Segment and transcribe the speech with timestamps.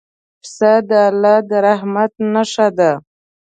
[0.41, 2.91] پسه د الله د رحمت نښه ده.